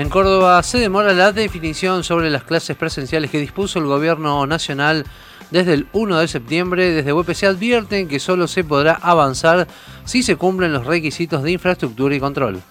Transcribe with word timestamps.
En 0.00 0.08
Córdoba 0.08 0.62
se 0.62 0.78
demora 0.78 1.12
la 1.12 1.30
definición 1.30 2.04
sobre 2.04 2.30
las 2.30 2.44
clases 2.44 2.74
presenciales 2.74 3.30
que 3.30 3.38
dispuso 3.38 3.78
el 3.78 3.84
gobierno 3.84 4.46
nacional 4.46 5.04
desde 5.50 5.74
el 5.74 5.88
1 5.92 6.20
de 6.20 6.26
septiembre. 6.26 6.90
Desde 6.90 7.12
UPC 7.12 7.44
advierten 7.44 8.08
que 8.08 8.18
solo 8.18 8.48
se 8.48 8.64
podrá 8.64 8.94
avanzar 8.94 9.68
si 10.06 10.22
se 10.22 10.36
cumplen 10.36 10.72
los 10.72 10.86
requisitos 10.86 11.42
de 11.42 11.52
infraestructura 11.52 12.14
y 12.14 12.18
control. 12.18 12.62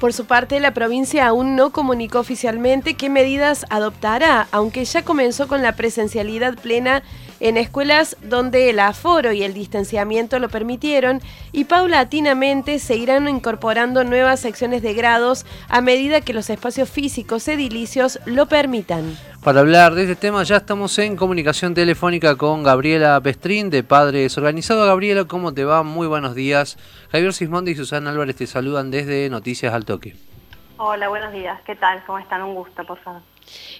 Por 0.00 0.12
su 0.12 0.26
parte, 0.26 0.60
la 0.60 0.74
provincia 0.74 1.26
aún 1.26 1.56
no 1.56 1.70
comunicó 1.70 2.20
oficialmente 2.20 2.94
qué 2.94 3.10
medidas 3.10 3.66
adoptará, 3.68 4.46
aunque 4.52 4.84
ya 4.84 5.02
comenzó 5.02 5.48
con 5.48 5.60
la 5.60 5.72
presencialidad 5.72 6.54
plena 6.54 7.02
en 7.40 7.56
escuelas 7.56 8.16
donde 8.22 8.70
el 8.70 8.78
aforo 8.78 9.32
y 9.32 9.42
el 9.42 9.54
distanciamiento 9.54 10.38
lo 10.38 10.48
permitieron 10.48 11.20
y 11.50 11.64
paulatinamente 11.64 12.78
se 12.78 12.96
irán 12.96 13.28
incorporando 13.28 14.04
nuevas 14.04 14.40
secciones 14.40 14.82
de 14.82 14.94
grados 14.94 15.46
a 15.68 15.80
medida 15.80 16.20
que 16.20 16.32
los 16.32 16.48
espacios 16.48 16.88
físicos 16.88 17.48
edilicios 17.48 18.20
lo 18.24 18.46
permitan. 18.46 19.16
Para 19.48 19.60
hablar 19.60 19.94
de 19.94 20.02
este 20.02 20.14
tema 20.14 20.42
ya 20.42 20.56
estamos 20.56 20.98
en 20.98 21.16
comunicación 21.16 21.72
telefónica 21.72 22.36
con 22.36 22.62
Gabriela 22.62 23.18
Pestrín 23.22 23.70
de 23.70 23.82
Padres 23.82 24.36
Organizados. 24.36 24.86
Gabriela, 24.86 25.24
¿cómo 25.24 25.54
te 25.54 25.64
va? 25.64 25.82
Muy 25.82 26.06
buenos 26.06 26.34
días. 26.34 26.76
Javier 27.10 27.32
Sismondi 27.32 27.70
y 27.70 27.74
Susana 27.74 28.10
Álvarez 28.10 28.36
te 28.36 28.46
saludan 28.46 28.90
desde 28.90 29.30
Noticias 29.30 29.72
al 29.72 29.86
Toque. 29.86 30.16
Hola, 30.76 31.08
buenos 31.08 31.32
días. 31.32 31.58
¿Qué 31.64 31.74
tal? 31.76 32.04
¿Cómo 32.04 32.18
están? 32.18 32.42
Un 32.42 32.56
gusto, 32.56 32.84
por 32.84 32.98
favor. 32.98 33.22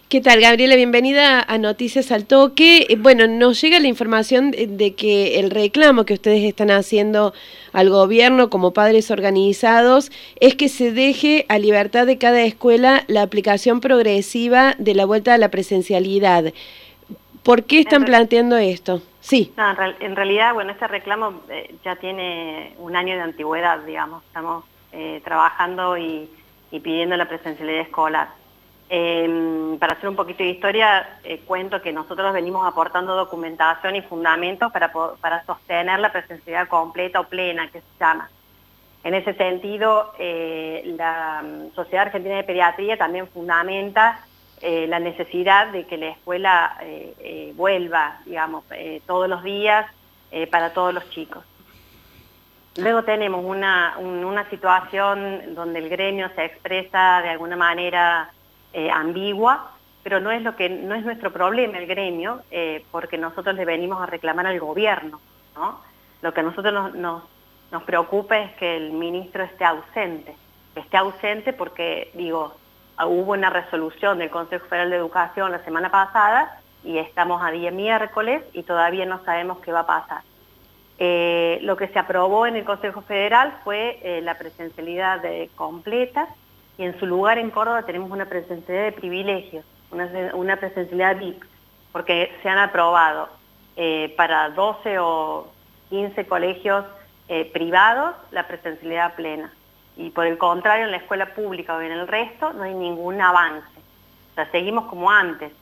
¿Qué 0.08 0.20
tal, 0.20 0.40
Gabriela? 0.40 0.77
Bienvenida 0.77 1.40
a 1.40 1.58
Noticias 1.58 2.12
al 2.12 2.24
Toque. 2.24 2.86
Eh, 2.88 2.96
bueno, 2.96 3.27
nos 3.27 3.60
llega 3.60 3.78
la 3.78 3.88
información 3.88 4.52
de 4.52 4.94
que 4.94 5.38
el 5.38 5.50
reclamo 5.50 6.04
que 6.04 6.14
ustedes 6.14 6.44
están 6.44 6.70
haciendo 6.70 7.34
al 7.72 7.91
gobierno 7.91 8.48
como 8.48 8.72
padres 8.72 9.10
organizados 9.10 10.10
es 10.41 10.54
que 10.54 10.68
se 10.68 10.92
deje 10.92 11.44
a 11.48 11.58
libertad 11.58 12.06
de 12.06 12.16
cada 12.18 12.42
escuela 12.42 13.05
la 13.06 13.22
aplicación 13.22 13.80
progresiva 13.80 14.74
de 14.78 14.94
la 14.94 15.05
vuelta 15.05 15.34
a 15.34 15.39
la 15.39 15.50
presencialidad. 15.50 16.52
¿Por 17.42 17.64
qué 17.64 17.80
están 17.80 18.05
planteando 18.05 18.56
esto? 18.56 19.02
Sí. 19.20 19.52
en, 20.00 20.16
realidad, 20.16 20.55
bueno, 20.55 20.72
este 20.72 20.86
reclamo 20.86 21.42
eh, 21.50 21.74
ya 21.84 21.96
tiene 21.96 22.74
un 22.78 22.96
año 22.96 23.14
de 23.14 23.22
antigüedad, 23.22 23.80
digamos. 23.80 24.22
Estamos 24.24 24.64
eh, 24.92 25.20
trabajando 25.24 25.98
y, 25.98 26.30
pidiendo 26.70 27.16
la 27.16 27.28
presencialidad 27.28 27.80
escolar. 27.80 28.28
Em, 28.91 29.78
para 29.78 29.92
hacer 29.92 30.08
un 30.08 30.17
poquito 30.17 30.42
de 30.42 30.50
historia, 30.50 31.19
eh, 31.22 31.42
cuento 31.47 31.83
que 31.83 31.92
nosotros 31.92 32.33
venimos 32.33 32.67
aportando 32.67 33.14
documentación 33.14 33.97
y 33.97 34.03
fundamentos 34.03 34.72
para, 34.72 34.91
para 35.20 35.45
sostener 35.45 36.00
la 36.00 36.11
presencialidad 36.11 36.69
completa 36.69 37.20
o 37.20 37.25
plena, 37.25 37.70
que 37.70 37.80
se 37.80 37.86
llama. 38.00 38.30
En 39.05 39.14
ese 39.14 39.34
sentido, 39.34 40.12
la 40.19 41.42
mm, 41.42 41.75
Sociedad 41.75 42.06
Argentina 42.06 42.36
de 42.36 42.45
Pediatría 42.45 42.97
también 42.97 43.28
fundamenta 43.28 44.25
eh, 44.61 44.89
la 44.89 44.98
necesidad 44.98 45.69
de 45.69 45.86
que 45.86 45.97
la 45.97 46.08
escuela 46.08 46.77
eh, 46.83 47.14
eh, 47.20 47.52
vuelva, 47.55 48.19
digamos, 48.25 48.64
todos 49.06 49.28
los 49.28 49.42
días 49.42 49.86
para 50.50 50.75
todos 50.75 50.92
los 50.92 51.08
chicos. 51.11 51.42
Luego 52.77 53.02
tenemos 53.02 53.45
una, 53.45 53.97
situación 54.50 55.55
donde 55.55 55.78
el 55.78 55.89
gremio 55.89 56.28
se 56.34 56.45
expresa 56.45 57.23
de 57.23 57.30
alguna 57.30 57.56
manera 57.56 58.30
ambigua, 58.92 59.72
pero 60.02 60.20
no 60.20 60.30
es, 60.30 60.42
lo 60.42 60.56
que, 60.56 60.69
no 60.69 60.94
es 60.94 61.05
nuestro 61.05 61.33
problema 61.33 61.78
el 61.78 61.86
gremio, 61.86 62.42
porque 62.91 63.19
nosotros 63.19 63.55
le 63.56 63.64
venimos 63.64 64.00
a 64.00 64.06
reclamar 64.06 64.47
al 64.47 64.61
gobierno. 64.61 65.20
Lo 66.22 66.33
que 66.33 66.41
a 66.41 66.42
nosotros 66.42 66.94
nos, 66.94 67.22
nos, 67.70 67.83
preocupa 67.84 68.39
es 68.39 68.52
que 68.56 68.77
el 68.77 68.92
ministro 68.92 69.44
esté 69.44 69.64
ausente, 69.64 70.34
esté 70.74 70.96
ausente 70.96 71.52
porque, 71.52 72.11
digo, 72.14 72.55
hubo 73.06 73.33
una 73.33 73.50
resolución 73.50 74.19
del 74.19 74.30
Consejo 74.30 74.66
Federal 74.66 74.91
de 74.91 74.96
Educación 74.96 75.52
la 75.52 75.64
semana 75.64 75.91
pasada 75.91 76.61
y 76.85 76.98
estamos 76.98 77.42
a 77.42 77.50
día 77.50 77.70
miércoles 77.70 78.42
y 78.52 78.62
todavía 78.64 79.06
no 79.06 79.24
sabemos 79.24 79.58
qué 79.58 79.73
va 79.73 79.80
a 79.80 79.86
pasar. 79.86 80.23
Eh, 80.98 81.61
lo 81.62 81.77
que 81.77 81.86
se 81.89 81.98
aprobó 81.98 82.46
en 82.46 82.56
el 82.56 82.64
Consejo 82.64 83.02
Federal 83.02 83.56
fue 83.62 84.00
eh, 84.02 84.20
la 84.20 84.36
presencialidad 84.36 85.23
completa 85.55 86.29
y 86.78 86.84
en 86.84 86.98
su 86.98 87.06
lugar 87.06 87.39
en 87.39 87.50
Córdoba 87.50 87.83
tenemos 87.83 88.11
una 88.11 88.27
presencialidad 88.27 88.86
de 88.86 88.92
privilegios, 88.92 89.64
una, 89.90 90.56
presencialidad 90.56 91.18
VIP, 91.18 91.42
porque 91.92 92.33
se 92.42 92.48
han 92.48 92.58
aprobado 92.58 93.28
eh, 93.77 94.14
para 94.16 94.50
12 94.50 94.98
o 94.98 95.48
15 95.90 96.27
colegios 96.27 96.84
privados 97.52 98.17
la 98.30 98.48
presencialidad 98.48 99.14
plena 99.14 99.52
y 99.98 100.11
por 100.11 100.27
el 100.27 100.38
contrario 100.38 100.84
en 100.84 100.92
la 100.92 100.98
escuela 100.98 101.34
pública 101.34 101.77
o 101.77 101.80
en 101.80 101.90
el 101.90 102.06
resto 102.06 102.52
no 102.52 102.62
hay 102.62 102.72
ningún 102.72 103.20
avance. 103.20 103.67
O 104.30 104.34
sea, 104.36 104.48
seguimos 104.52 104.86
como 104.86 105.11
antes. 105.11 105.52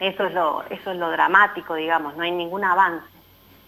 Eso 0.00 0.24
es 0.24 0.34
lo, 0.34 0.64
eso 0.70 0.90
es 0.90 0.96
lo 0.96 1.10
dramático, 1.10 1.76
digamos, 1.76 2.16
no 2.16 2.24
hay 2.24 2.32
ningún 2.32 2.64
avance. 2.64 3.06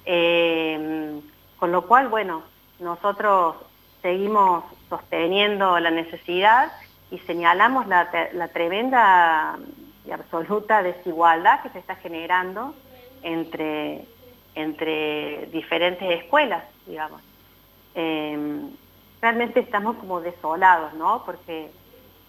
Eh, 0.05 1.21
con 1.57 1.71
lo 1.71 1.83
cual, 1.83 2.09
bueno, 2.09 2.43
nosotros 2.81 3.55
seguimos 4.03 4.65
sosteniendo 4.89 5.79
la 5.79 5.91
necesidad 5.91 6.73
y 7.11 7.19
señalamos 7.21 7.87
la, 7.87 8.11
tremenda 8.53 9.59
y 10.07 10.11
absoluta 10.11 10.83
desigualdad 10.83 11.63
que 11.63 11.71
se 11.71 11.79
está 11.79 11.95
generando 11.97 12.75
entre, 13.23 14.05
entre 14.55 15.47
diferentes 15.53 16.11
escuelas, 16.23 16.65
digamos. 16.87 17.23
Eh, 17.95 18.69
realmente 19.21 19.61
estamos 19.61 19.97
como 19.97 20.21
desolados, 20.21 20.93
¿no? 20.95 21.23
Porque 21.25 21.71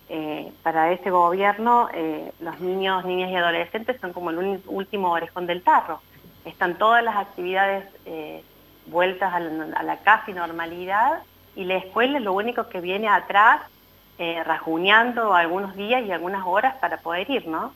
eh, 0.10 0.52
para 0.62 0.92
este 0.92 1.10
gobierno 1.10 1.90
eh, 1.94 2.32
los 2.40 2.60
niños, 2.60 3.04
niñas 3.06 3.32
y 3.32 3.36
adolescentes 3.36 4.00
son 4.00 4.14
como 4.14 4.30
el 4.30 4.62
último 4.68 5.12
orejón 5.12 5.48
del 5.48 5.64
tarro. 5.64 6.02
Están 6.46 6.78
todas 6.78 7.04
las 7.04 7.16
actividades 7.16 7.86
eh, 8.06 8.44
vueltas 8.86 9.34
a 9.34 9.40
la, 9.40 9.98
casi 10.04 10.34
normalidad 10.34 11.24
y 11.56 11.66
la 11.66 11.78
escuela 11.78 12.18
es 12.18 12.24
lo 12.24 12.34
único 12.34 12.68
que 12.70 12.82
viene 12.82 13.08
atrás 13.08 13.62
rajuñando 14.46 15.34
algunos 15.34 15.76
días 15.76 16.06
y 16.06 16.12
algunas 16.12 16.46
horas 16.46 16.76
para 16.80 16.98
poder 16.98 17.30
ir, 17.30 17.46
¿no? 17.46 17.74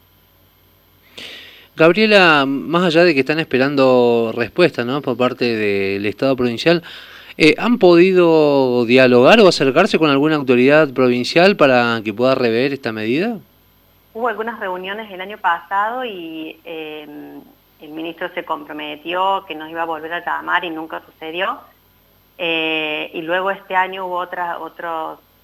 Gabriela, 1.75 2.45
más 2.47 2.83
allá 2.83 3.03
de 3.03 3.13
que 3.13 3.19
están 3.19 3.39
esperando 3.39 4.31
respuesta 4.33 4.85
¿no? 4.85 5.01
por 5.01 5.17
parte 5.17 5.43
del 5.43 6.05
Estado 6.05 6.37
provincial, 6.37 6.83
eh, 7.39 7.53
¿Han 7.59 7.77
podido 7.77 8.83
dialogar 8.85 9.39
o 9.41 9.47
acercarse 9.47 9.99
con 9.99 10.09
alguna 10.09 10.37
autoridad 10.37 10.91
provincial 10.91 11.55
para 11.55 12.01
que 12.03 12.11
pueda 12.11 12.33
rever 12.33 12.73
esta 12.73 12.91
medida? 12.91 13.37
Hubo 14.16 14.27
algunas 14.27 14.59
reuniones 14.59 15.11
el 15.11 15.21
año 15.21 15.37
pasado 15.37 16.03
y 16.03 16.59
em, 16.66 17.39
el 17.79 17.89
ministro 17.91 18.29
se 18.33 18.43
comprometió 18.43 19.45
que 19.47 19.53
nos 19.53 19.69
iba 19.69 19.83
a 19.83 19.85
volver 19.85 20.13
a 20.13 20.25
llamar 20.25 20.66
y 20.66 20.71
nunca 20.71 21.03
sucedió. 21.05 21.59
Eh, 22.37 23.09
y 23.13 23.21
luego 23.21 23.49
este 23.49 23.75
año 23.75 24.05
hubo 24.05 24.17
otras 24.17 24.57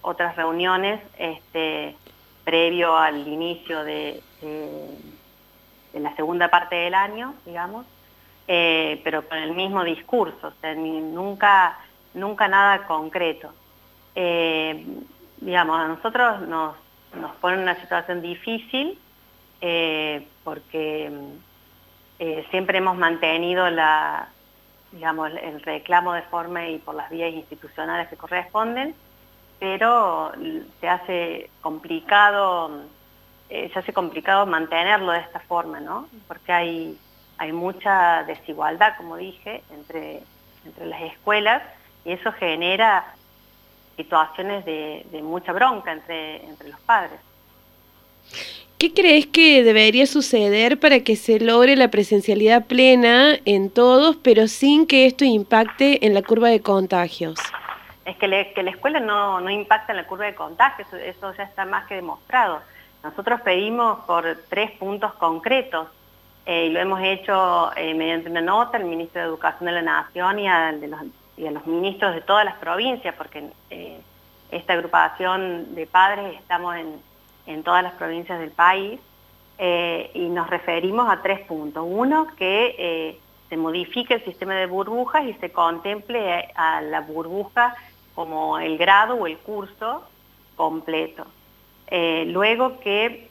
otras 0.01 0.35
reuniones 0.35 1.01
este, 1.17 1.95
previo 2.43 2.95
al 2.95 3.27
inicio 3.27 3.83
de, 3.83 4.21
la 5.93 6.15
segunda 6.15 6.49
parte 6.49 6.75
del 6.75 6.93
año, 6.93 7.33
digamos, 7.45 7.85
eh, 8.47 8.99
pero 9.03 9.27
con 9.27 9.37
el 9.37 9.53
mismo 9.53 9.83
discurso, 9.83 10.53
nunca, 10.75 11.79
nunca 12.13 12.47
nada 12.47 12.85
concreto. 12.85 13.53
Eh, 14.15 14.85
digamos, 15.37 15.79
a 15.79 15.87
nosotros 15.87 16.41
nos, 16.41 16.75
nos 17.15 17.33
pone 17.37 17.61
una 17.61 17.75
situación 17.79 18.21
difícil 18.21 18.99
porque 20.43 21.09
siempre 22.51 22.79
hemos 22.79 22.97
mantenido 22.97 23.69
la, 23.69 24.27
digamos, 24.93 25.31
el 25.41 25.61
reclamo 25.61 26.13
de 26.13 26.21
forma 26.23 26.67
y 26.69 26.79
por 26.79 26.95
las 26.95 27.09
vías 27.09 27.33
institucionales 27.33 28.07
que 28.07 28.15
corresponden, 28.15 28.95
pero 29.59 30.31
se 30.79 30.87
hace 30.87 31.49
complicado, 31.61 32.83
se 33.49 33.71
hace 33.75 33.93
complicado 33.93 34.45
mantenerlo 34.45 35.11
de 35.11 35.19
esta 35.19 35.39
forma, 35.41 35.79
¿no? 35.79 36.07
Porque 36.27 36.51
hay 36.51 36.97
hay 37.37 37.51
mucha 37.51 38.23
desigualdad, 38.23 38.95
como 38.97 39.17
dije, 39.17 39.63
entre, 39.71 40.21
entre 40.65 40.85
las 40.85 41.01
escuelas 41.01 41.63
y 42.05 42.11
eso 42.11 42.31
genera 42.33 43.15
situaciones 43.95 44.65
de, 44.65 45.21
mucha 45.23 45.51
bronca 45.51 45.91
entre, 45.91 46.43
entre 46.45 46.69
los 46.69 46.79
padres. 46.81 47.19
¿Qué 48.83 48.93
crees 48.93 49.27
que 49.27 49.63
debería 49.63 50.05
suceder 50.05 50.77
para 50.77 50.99
que 50.99 51.15
se 51.15 51.39
logre 51.39 51.77
la 51.77 51.87
presencialidad 51.87 52.65
plena 52.65 53.37
en 53.45 53.69
todos, 53.69 54.17
pero 54.17 54.49
sin 54.49 54.87
que 54.87 55.05
esto 55.05 55.23
impacte 55.23 56.05
en 56.05 56.13
la 56.13 56.21
curva 56.21 56.49
de 56.49 56.61
contagios? 56.61 57.39
Es 58.03 58.17
que, 58.17 58.27
la 58.27 58.41
escuela 58.41 58.99
no, 58.99 59.39
no, 59.39 59.49
impacta 59.49 59.93
en 59.93 59.95
la 59.99 60.05
curva 60.05 60.25
de 60.25 60.35
contagios, 60.35 60.91
eso 60.91 61.33
ya 61.33 61.43
está 61.43 61.63
más 61.63 61.87
que 61.87 61.95
demostrado. 61.95 62.59
Nosotros 63.05 63.39
pedimos 63.39 63.99
por 64.01 64.25
tres 64.49 64.71
puntos 64.71 65.13
concretos 65.13 65.87
eh, 66.45 66.65
y 66.65 66.69
lo 66.71 66.81
hemos 66.81 66.99
hecho 67.01 67.71
eh, 67.77 67.93
mediante 67.93 68.29
una 68.29 68.41
nota 68.41 68.75
al 68.75 68.83
Ministro 68.83 69.21
de 69.21 69.27
Educación 69.29 69.65
de 69.67 69.71
la 69.71 69.81
Nación 69.81 70.39
y 70.39 70.49
a, 70.49 70.73
los, 70.73 71.65
ministros 71.67 72.13
de 72.15 72.19
todas 72.19 72.43
las 72.43 72.55
provincias, 72.55 73.15
porque 73.15 73.45
eh, 73.69 73.97
esta 74.51 74.73
agrupación 74.73 75.73
de 75.73 75.87
padres 75.87 76.35
estamos 76.37 76.75
en, 76.75 77.12
en 77.45 77.63
todas 77.63 77.83
las 77.83 77.93
provincias 77.93 78.39
del 78.39 78.51
país 78.51 78.99
eh, 79.57 80.11
y 80.13 80.29
nos 80.29 80.49
referimos 80.49 81.09
a 81.09 81.21
tres 81.21 81.41
puntos. 81.41 81.85
Uno, 81.87 82.27
que 82.37 82.75
eh, 82.77 83.19
se 83.49 83.57
modifique 83.57 84.15
el 84.15 84.25
sistema 84.25 84.55
de 84.55 84.65
burbujas 84.65 85.25
y 85.25 85.33
se 85.35 85.51
contemple 85.51 86.51
a 86.55 86.81
la 86.81 87.01
burbuja 87.01 87.75
como 88.15 88.59
el 88.59 88.77
grado 88.77 89.15
o 89.15 89.27
el 89.27 89.37
curso 89.37 90.03
completo. 90.55 91.25
Eh, 91.87 92.25
luego 92.27 92.79
que 92.79 93.29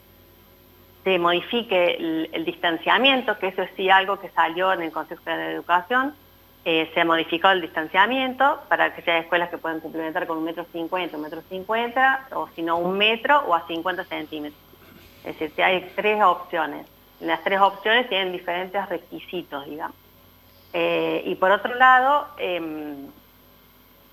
se 1.05 1.19
modifique 1.19 2.29
el, 2.33 2.45
distanciamiento, 2.45 3.39
que 3.39 3.49
eso 3.49 3.63
es 3.63 3.71
sí 3.77 3.91
algo 3.91 4.21
que 4.21 4.29
salió 4.31 4.73
en 4.73 4.83
el 4.83 4.93
Consejo 4.93 5.23
de 5.25 5.53
Educación, 5.53 6.15
se 6.65 7.01
ha 7.01 7.05
modificado 7.05 7.55
el 7.55 7.61
distanciamiento 7.61 8.61
para 8.69 8.95
que 8.95 9.03
sea 9.03 9.19
escuelas 9.19 9.51
que 9.51 9.59
puedan 9.59 9.81
complementar 9.81 10.27
con 10.27 10.39
un 10.39 10.45
metro 10.45 10.65
cincuenta, 10.73 11.17
un 11.17 11.25
metro 11.25 11.43
cincuenta, 11.49 12.29
o 12.33 12.49
si 12.55 12.63
no 12.63 12.77
un 12.77 12.97
metro 12.97 13.41
o 13.47 13.55
a 13.55 13.67
50 13.67 14.05
centímetros. 14.05 14.61
Es 15.25 15.39
decir, 15.39 15.65
hay 15.65 15.93
tres 15.97 16.23
opciones. 16.23 16.87
Las 17.21 17.43
tres 17.45 17.61
opciones 17.61 18.09
tienen 18.09 18.33
diferentes 18.33 18.89
requisitos, 18.89 19.65
digamos. 19.67 19.97
Eh, 20.73 21.23
y 21.27 21.35
por 21.37 21.51
otro 21.51 21.75
lado, 21.75 22.29
em, 22.39 23.09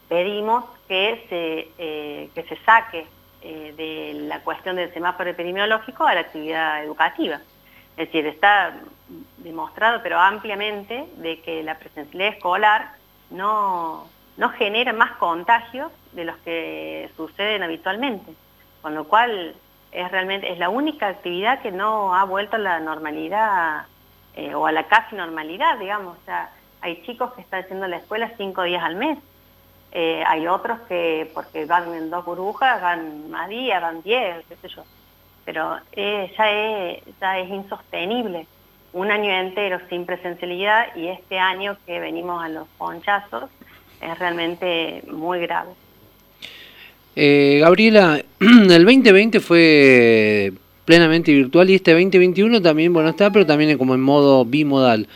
pedimos 0.08 0.66
que 0.88 1.26
se, 1.30 1.70
eh, 1.78 2.30
que 2.36 2.44
se 2.44 2.56
saque 2.64 3.08
eh, 3.42 3.74
de 3.78 4.20
la 4.28 4.42
cuestión 4.42 4.76
del 4.76 4.94
semáforo 4.94 5.30
epidemiológico 5.30 6.06
a 6.06 6.14
la 6.14 6.22
actividad 6.22 6.84
educativa. 6.84 7.40
Es 8.00 8.08
decir, 8.08 8.26
está 8.28 8.76
demostrado, 9.40 10.00
pero 10.02 10.18
ampliamente, 10.18 11.06
de 11.18 11.42
que 11.42 11.64
la 11.64 11.78
presencialidad 11.78 12.34
escolar 12.36 12.94
no, 13.30 14.08
no 14.38 14.50
genera 14.52 14.94
más 14.94 15.18
contagios 15.18 15.92
de 16.14 16.24
los 16.24 16.38
que 16.38 17.10
suceden 17.18 17.62
habitualmente. 17.62 18.32
Con 18.82 18.96
lo 18.96 19.04
cual, 19.04 19.54
es 19.92 20.12
realmente 20.12 20.50
es 20.50 20.60
la 20.60 20.70
única 20.70 21.10
actividad 21.10 21.62
que 21.62 21.74
no 21.74 22.16
ha 22.16 22.24
vuelto 22.24 22.56
a 22.56 22.60
la 22.60 22.80
normalidad 22.80 23.86
eh, 24.34 24.56
o 24.56 24.66
a 24.66 24.72
la 24.72 24.88
casi 24.88 25.18
normalidad, 25.18 25.78
digamos. 25.78 26.18
O 26.20 26.26
sea, 26.26 26.52
hay 26.80 27.04
chicos 27.04 27.34
que 27.34 27.42
están 27.42 27.66
haciendo 27.66 27.86
la 27.86 27.98
escuela 27.98 28.32
cinco 28.38 28.64
días 28.64 28.82
al 28.82 28.96
mes. 28.96 29.20
Eh, 29.92 30.24
hay 30.26 30.48
otros 30.48 30.80
que, 30.88 31.30
porque 31.34 31.66
van 31.66 31.94
en 31.94 32.10
dos 32.10 32.24
burbujas, 32.24 32.82
van 32.82 33.30
más 33.30 33.50
días, 33.50 33.82
van 33.82 34.02
diez, 34.04 34.46
qué 34.48 34.56
sé 34.56 34.70
yo. 34.70 34.86
Pero 35.46 35.78
eh, 35.94 36.32
ya, 36.38 36.52
es, 36.52 37.04
ya 37.20 37.40
es 37.40 37.50
insostenible 37.50 38.46
un 38.94 39.12
año 39.12 39.32
entero 39.32 39.80
sin 39.90 40.06
presencialidad 40.06 40.96
y 40.96 41.08
este 41.08 41.38
año 41.38 41.78
que 41.86 42.00
venimos 42.00 42.44
a 42.44 42.50
los 42.50 42.68
ponchazos 42.78 43.50
es 44.02 44.20
realmente 44.20 45.04
muy 45.12 45.40
grave. 45.42 45.72
Eh, 47.16 47.60
Gabriela, 47.62 48.24
el 48.40 48.86
2020 48.86 49.40
fue 49.40 50.54
plenamente 50.86 51.32
virtual 51.32 51.70
y 51.70 51.76
este 51.76 51.92
2021 51.92 52.62
también, 52.62 52.94
bueno, 52.94 53.10
está, 53.10 53.32
pero 53.32 53.46
también 53.46 53.78
como 53.78 53.94
en 53.94 54.02
modo 54.02 54.46
bimodal. 54.46 55.08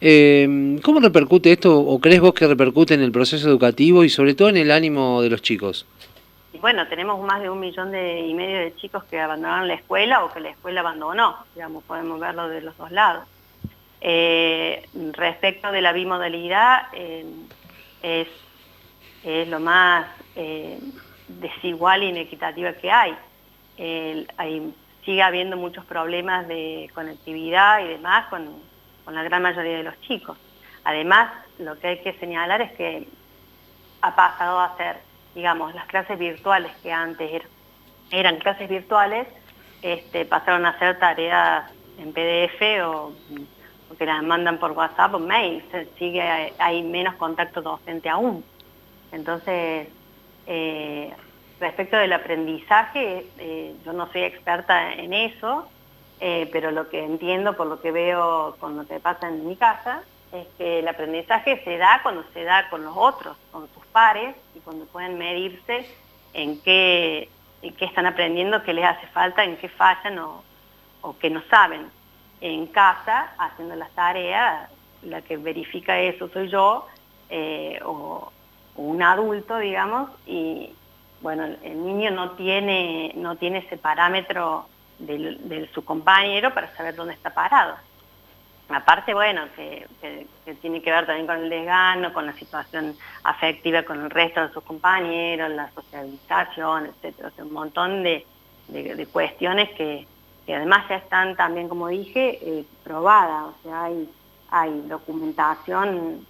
Eh, 0.00 0.78
¿Cómo 0.82 1.00
repercute 1.00 1.50
esto 1.50 1.76
o 1.76 1.98
crees 1.98 2.20
vos 2.20 2.32
que 2.32 2.46
repercute 2.46 2.94
en 2.94 3.00
el 3.00 3.10
proceso 3.10 3.48
educativo 3.48 4.04
y 4.04 4.10
sobre 4.10 4.34
todo 4.34 4.48
en 4.48 4.56
el 4.56 4.70
ánimo 4.70 5.22
de 5.22 5.30
los 5.30 5.42
chicos? 5.42 5.86
Bueno, 6.60 6.86
tenemos 6.88 7.20
más 7.20 7.40
de 7.40 7.50
un 7.50 7.60
millón 7.60 7.92
de, 7.92 8.20
y 8.26 8.34
medio 8.34 8.58
de 8.58 8.74
chicos 8.76 9.04
que 9.04 9.20
abandonaron 9.20 9.68
la 9.68 9.74
escuela 9.74 10.24
o 10.24 10.32
que 10.32 10.40
la 10.40 10.50
escuela 10.50 10.80
abandonó, 10.80 11.36
digamos, 11.54 11.84
podemos 11.84 12.18
verlo 12.18 12.48
de 12.48 12.62
los 12.62 12.76
dos 12.76 12.90
lados. 12.90 13.24
Eh, 14.00 14.88
respecto 15.12 15.70
de 15.70 15.82
la 15.82 15.92
bimodalidad, 15.92 16.88
es, 16.92 18.28
es, 19.22 19.48
lo 19.48 19.60
más 19.60 20.06
desigual 21.28 22.02
e 22.02 22.06
inequitativa 22.06 22.72
que 22.72 22.90
hay. 22.90 23.16
hay. 24.36 24.74
Sigue 25.08 25.22
habiendo 25.22 25.56
muchos 25.56 25.86
problemas 25.86 26.46
de 26.48 26.90
conectividad 26.94 27.80
y 27.80 27.88
demás 27.88 28.26
con, 28.26 28.60
la 29.10 29.22
gran 29.22 29.40
mayoría 29.40 29.78
de 29.78 29.82
los 29.82 29.98
chicos. 30.02 30.36
Además, 30.84 31.32
lo 31.58 31.78
que 31.78 31.88
hay 31.88 31.98
que 32.02 32.12
señalar 32.18 32.60
es 32.60 32.72
que 32.72 33.08
ha 34.02 34.14
pasado 34.14 34.60
a 34.60 34.76
ser, 34.76 34.98
digamos, 35.38 35.72
las 35.72 35.86
clases 35.86 36.18
virtuales 36.18 36.72
que 36.82 36.92
antes 36.92 37.32
er, 37.32 37.42
eran 38.10 38.38
clases 38.38 38.68
virtuales, 38.68 39.28
este, 39.82 40.24
pasaron 40.24 40.66
a 40.66 40.76
ser 40.80 40.98
tareas 40.98 41.70
en 41.96 42.12
PDF 42.12 42.60
o, 42.84 43.12
que 43.96 44.04
las 44.04 44.20
mandan 44.24 44.58
por 44.58 44.72
WhatsApp 44.72 45.14
o 45.14 45.20
mail. 45.20 45.62
sigue, 45.96 46.52
hay 46.58 46.82
menos 46.82 47.14
contacto 47.14 47.62
docente 47.62 48.08
aún. 48.08 48.44
Entonces, 49.12 49.86
eh, 50.48 51.14
respecto 51.60 51.96
del 51.96 52.14
aprendizaje, 52.14 53.24
eh, 53.38 53.76
yo 53.84 53.92
no 53.92 54.10
soy 54.10 54.22
experta 54.22 54.92
en 54.92 55.12
eso, 55.12 55.68
eh, 56.18 56.48
pero 56.50 56.72
lo 56.72 56.88
que 56.88 57.04
entiendo 57.04 57.56
por 57.56 57.68
lo 57.68 57.80
que 57.80 57.92
veo 57.92 58.56
con 58.58 58.76
lo 58.76 58.84
que 58.88 58.98
pasa 58.98 59.28
en 59.28 59.46
mi 59.46 59.54
casa, 59.54 60.02
es 60.32 60.46
que 60.58 60.80
el 60.80 60.88
aprendizaje 60.88 61.62
se 61.64 61.78
da 61.78 62.00
cuando 62.02 62.24
se 62.34 62.44
da 62.44 62.68
con 62.68 62.84
los 62.84 62.96
otros, 62.96 63.36
con 63.50 63.68
sus 63.74 63.84
pares, 63.86 64.36
y 64.54 64.60
cuando 64.60 64.84
pueden 64.86 65.18
medirse 65.18 65.86
en 66.34 66.60
qué, 66.60 67.28
están 67.62 68.06
aprendiendo, 68.06 68.62
qué 68.62 68.74
les 68.74 68.84
hace 68.84 69.06
falta, 69.08 69.44
en 69.44 69.56
qué 69.56 69.68
fallan 69.68 70.18
o, 70.18 70.44
qué 71.20 71.30
no 71.30 71.42
saben. 71.50 71.90
En 72.40 72.66
casa, 72.66 73.32
haciendo 73.38 73.74
las 73.74 73.90
tareas, 73.90 74.70
la 75.02 75.22
que 75.22 75.36
verifica 75.36 75.98
eso 75.98 76.28
soy 76.28 76.48
yo, 76.48 76.86
o, 77.84 78.32
un 78.76 79.02
adulto, 79.02 79.58
digamos, 79.58 80.10
y 80.24 80.72
bueno, 81.20 81.44
el 81.44 81.84
niño 81.84 82.12
no 82.12 82.32
tiene, 82.32 83.12
no 83.16 83.34
tiene 83.34 83.58
ese 83.58 83.76
parámetro 83.76 84.66
de, 84.98 85.68
su 85.74 85.84
compañero 85.84 86.52
para 86.54 86.74
saber 86.76 86.94
dónde 86.94 87.14
está 87.14 87.30
parado. 87.30 87.76
Aparte, 88.68 89.14
bueno, 89.14 89.42
que, 89.56 89.86
tiene 90.60 90.82
que 90.82 90.90
ver 90.90 91.06
también 91.06 91.26
con 91.26 91.38
el 91.38 91.48
desgano, 91.48 92.12
con 92.12 92.26
la 92.26 92.34
situación 92.34 92.94
afectiva 93.22 93.82
con 93.82 94.00
el 94.02 94.10
resto 94.10 94.46
de 94.46 94.52
sus 94.52 94.62
compañeros, 94.62 95.50
la 95.50 95.70
socialización, 95.70 96.86
etcétera. 96.86 97.32
un 97.38 97.52
montón 97.52 98.02
de, 98.02 98.26
cuestiones 99.10 99.70
que, 99.70 100.06
además 100.48 100.86
ya 100.88 100.96
están 100.96 101.34
también, 101.36 101.68
como 101.68 101.88
dije, 101.88 102.38
eh, 102.42 102.64
probadas. 102.84 103.46
O 103.46 103.62
sea, 103.62 103.84
hay, 103.84 104.10
hay 104.50 104.82
documentación 104.86 106.26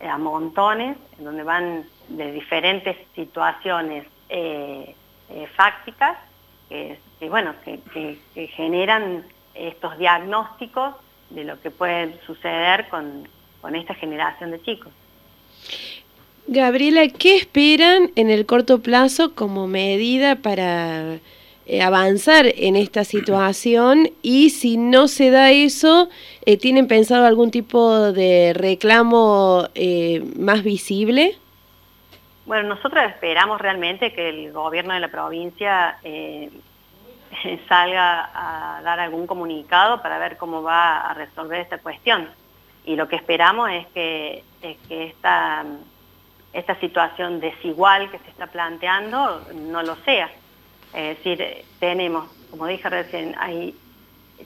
eh, 0.00 0.08
a 0.08 0.16
montones, 0.16 0.96
en 1.18 1.24
donde 1.24 1.42
van 1.42 1.84
de 2.08 2.32
diferentes 2.32 2.96
situaciones 3.14 4.06
eh, 4.30 4.94
fácticas 5.56 6.16
que, 6.68 7.28
bueno, 7.28 7.54
que, 7.64 8.48
generan 8.54 9.24
estos 9.54 9.98
diagnósticos 9.98 10.94
de 11.34 11.44
lo 11.44 11.60
que 11.60 11.70
puede 11.70 12.18
suceder 12.26 12.88
con, 12.88 13.28
con 13.60 13.74
esta 13.74 13.94
generación 13.94 14.50
de 14.50 14.62
chicos. 14.62 14.92
Gabriela, 16.46 17.02
¿qué 17.08 17.36
esperan 17.36 18.10
en 18.16 18.28
el 18.30 18.46
corto 18.46 18.82
plazo 18.82 19.34
como 19.34 19.66
medida 19.68 20.36
para 20.36 21.18
eh, 21.64 21.80
avanzar 21.80 22.46
en 22.56 22.74
esta 22.74 23.04
situación 23.04 24.10
y 24.20 24.50
si 24.50 24.76
no 24.76 25.06
se 25.06 25.30
da 25.30 25.52
eso, 25.52 26.08
eh, 26.44 26.56
¿tienen 26.56 26.88
pensado 26.88 27.24
algún 27.24 27.52
tipo 27.52 28.12
de 28.12 28.52
reclamo 28.52 29.68
eh, 29.76 30.24
más 30.36 30.64
visible? 30.64 31.36
Bueno, 32.46 32.74
nosotros 32.74 33.04
esperamos 33.08 33.60
realmente 33.60 34.12
que 34.12 34.28
el 34.28 34.52
gobierno 34.52 34.94
de 34.94 35.00
la 35.00 35.08
provincia 35.08 35.98
salga 37.68 38.30
a 38.34 38.82
dar 38.82 39.00
algún 39.00 39.26
comunicado 39.26 40.02
para 40.02 40.18
ver 40.18 40.36
cómo 40.36 40.62
va 40.62 41.00
a 41.00 41.14
resolver 41.14 41.60
esta 41.60 41.78
cuestión. 41.78 42.28
Y 42.84 42.96
lo 42.96 43.08
que 43.08 43.16
esperamos 43.16 43.70
es 43.70 43.86
que, 43.88 44.44
es 44.60 44.76
que 44.88 45.06
esta, 45.06 45.64
esta 46.52 46.74
situación 46.80 47.40
desigual 47.40 48.10
que 48.10 48.18
se 48.18 48.30
está 48.30 48.46
planteando 48.48 49.42
no 49.54 49.82
lo 49.82 49.96
sea 50.04 50.30
es 50.92 51.16
decir, 51.18 51.64
tenemos, 51.80 52.30
como 52.50 52.66
dije 52.66 52.88
recién, 52.88 53.34
hay 53.38 53.74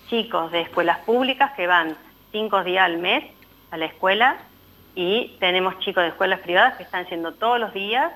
chicos 0.08 0.52
de 0.52 0.60
escuelas 0.62 0.98
públicas 0.98 1.52
que 1.56 1.66
van 1.66 1.96
cinco 2.30 2.62
días 2.62 2.84
al 2.84 2.98
mes 2.98 3.24
a 3.70 3.76
la 3.76 3.86
escuela 3.86 4.36
y 4.94 5.36
tenemos 5.40 5.78
chicos 5.80 6.04
de 6.04 6.10
escuelas 6.10 6.40
privadas 6.40 6.76
que 6.76 6.84
están 6.84 7.04
yendo 7.06 7.32
todos 7.32 7.58
los 7.58 7.72
días 7.72 8.12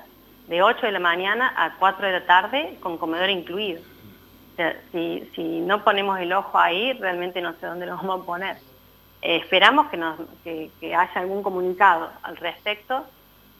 de 0.47 0.63
8 0.63 0.85
de 0.85 0.91
la 0.91 0.99
mañana 0.99 1.53
a 1.57 1.75
4 1.77 2.07
de 2.07 2.13
la 2.13 2.25
tarde 2.25 2.77
con 2.79 2.97
comedor 2.97 3.29
incluido. 3.29 3.81
Si, 4.91 5.61
no 5.61 5.83
ponemos 5.83 6.19
el 6.19 6.33
ojo 6.33 6.57
ahí, 6.57 6.93
realmente 6.93 7.41
no 7.41 7.53
sé 7.53 7.65
dónde 7.65 7.85
lo 7.85 7.95
vamos 7.97 8.21
a 8.21 8.25
poner. 8.25 8.57
Eh, 9.21 9.37
esperamos 9.37 9.87
que, 10.43 10.71
haya 10.95 11.11
algún 11.15 11.43
comunicado 11.43 12.09
al 12.23 12.37
respecto 12.37 13.05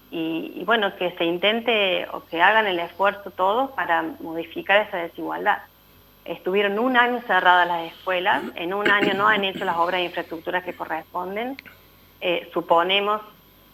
y, 0.10 0.64
bueno, 0.66 0.94
que 0.98 1.12
se 1.12 1.24
intente 1.24 2.06
o 2.12 2.26
que 2.26 2.42
hagan 2.42 2.68
el 2.68 2.80
esfuerzo 2.80 3.32
todos 3.32 3.72
para 3.72 4.04
modificar 4.20 4.86
esa 4.86 4.98
desigualdad. 4.98 5.60
Estuvieron 6.26 6.78
un 6.80 6.98
año 6.98 7.22
cerradas 7.22 7.68
las 7.68 7.94
escuelas, 7.94 8.44
en 8.56 8.74
un 8.74 8.90
año 8.90 9.14
no 9.14 9.28
han 9.28 9.44
hecho 9.44 9.64
las 9.64 9.78
obras 9.78 10.00
de 10.00 10.06
infraestructura 10.06 10.64
que 10.64 10.76
corresponden. 10.76 11.58
Eh, 12.20 12.50
suponemos, 12.54 13.22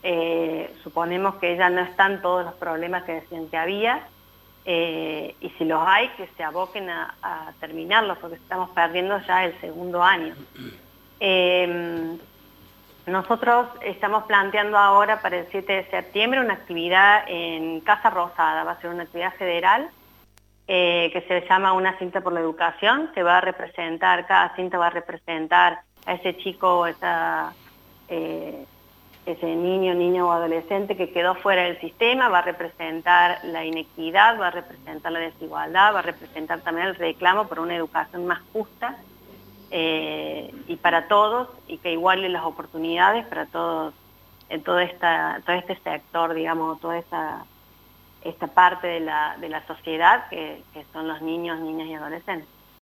eh, 0.03 0.73
suponemos 0.83 1.35
que 1.35 1.57
ya 1.57 1.69
no 1.69 1.81
están 1.81 2.21
todos 2.21 2.45
los 2.45 2.53
problemas 2.53 3.03
que 3.03 3.13
decían 3.13 3.47
que 3.47 3.57
había. 3.57 4.07
Eh, 4.69 5.33
y 5.39 5.49
si 5.51 5.63
los 5.63 5.81
hay, 5.87 6.09
que 6.09 6.27
se 6.35 6.43
aboquen 6.43 6.89
a, 6.89 7.53
terminarlos, 7.61 8.17
porque 8.17 8.35
estamos 8.35 8.69
perdiendo 8.71 9.17
ya 9.21 9.45
el 9.45 9.57
segundo 9.61 10.03
año. 10.03 10.35
Em, 11.21 12.19
nosotros 13.05 13.69
estamos 13.81 14.25
planteando 14.25 14.77
ahora 14.77 15.21
para 15.21 15.37
el 15.37 15.47
7 15.51 15.71
de 15.71 15.89
septiembre 15.89 16.41
una 16.41 16.55
actividad 16.55 17.23
en 17.27 17.79
Casa 17.79 18.09
Rosada, 18.09 18.65
va 18.65 18.73
a 18.73 18.81
ser 18.81 18.89
una 18.89 19.03
actividad 19.03 19.33
federal 19.35 19.89
eh, 20.67 21.11
que 21.13 21.21
se 21.21 21.47
llama 21.47 21.71
Una 21.71 21.97
cinta 21.97 22.19
por 22.19 22.33
la 22.33 22.41
educación, 22.41 23.09
que 23.15 23.23
va 23.23 23.37
a 23.37 23.41
representar, 23.41 24.27
cada 24.27 24.53
cinta 24.57 24.77
va 24.77 24.87
a 24.87 24.89
representar 24.89 25.79
a 26.05 26.13
ese 26.15 26.35
chico, 26.35 26.85
esa, 26.85 27.53
eh, 28.09 28.65
ese 29.27 29.55
niño, 29.55 29.93
niño 29.93 30.27
o 30.27 30.31
adolescente 30.31 30.95
que 30.95 31.11
quedó 31.11 31.35
fuera 31.35 31.63
del 31.63 31.79
sistema, 31.79 32.29
va 32.29 32.39
a 32.39 32.43
representar 32.43 33.39
la 33.43 33.65
inequidad, 33.65 34.39
va 34.39 34.47
a 34.47 34.51
representar 34.51 35.11
la 35.11 35.19
desigualdad, 35.19 35.93
va 35.93 35.99
a 35.99 36.03
representar 36.03 36.61
también 36.61 36.87
el 36.87 36.95
reclamo 36.95 37.47
por 37.47 37.59
una 37.59 37.75
educación 37.75 38.25
más 38.25 38.41
justa 38.53 38.97
eh, 39.69 40.53
y 40.67 40.77
para 40.77 41.07
todos 41.07 41.49
y 41.67 41.77
que 41.77 41.91
iguale 41.91 42.29
las 42.29 42.45
oportunidades 42.45 43.25
para 43.27 43.45
todos 43.47 43.93
en 44.49 44.63
todo, 44.63 44.79
esta, 44.79 45.41
todo 45.45 45.57
este 45.57 45.75
sector, 45.75 46.33
digamos, 46.33 46.79
toda 46.79 46.97
esta, 46.97 47.43
esta 48.23 48.47
parte 48.47 48.87
de 48.87 49.01
la, 49.01 49.35
de 49.41 49.49
la 49.49 49.65
sociedad 49.67 50.29
que 50.29 50.63
son 50.93 51.07
los 51.09 51.21
niños, 51.21 51.59
niñas 51.59 51.87
y 51.87 51.93
adolescentes. 51.95 52.56